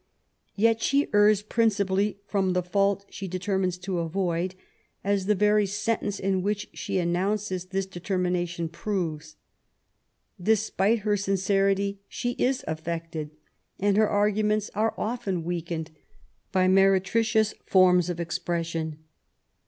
Yet 0.55 0.81
she 0.81 1.09
errs 1.13 1.43
principally 1.43 2.17
from 2.25 2.53
the 2.53 2.63
fault 2.63 3.05
she 3.11 3.27
deter 3.27 3.59
mines 3.59 3.77
to 3.81 3.99
avoids 3.99 4.55
as 5.03 5.27
the 5.27 5.35
very 5.35 5.67
sentence 5.67 6.19
in 6.19 6.41
which 6.41 6.69
she 6.73 6.97
announces 6.97 7.65
this 7.65 7.85
determination 7.85 8.67
proves. 8.67 9.35
Despite 10.41 11.01
her 11.05 11.15
sincerity, 11.17 11.99
she 12.07 12.31
is 12.39 12.63
affected, 12.67 13.29
and 13.79 13.95
her 13.95 14.09
arguments 14.09 14.71
are 14.73 14.95
often 14.97 15.43
weakened 15.43 15.91
by 16.51 16.67
meretricious 16.67 17.53
forms 17.63 18.09
of 18.09 18.19
expression. 18.19 18.97